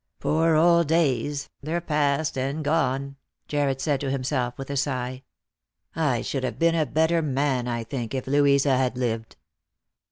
[0.23, 3.17] "1'oor old days, they're past and gone!"
[3.47, 5.21] Jarred said to him self with a sigh."
[5.95, 9.35] I should have been a better man, I think, if Louisa had lived."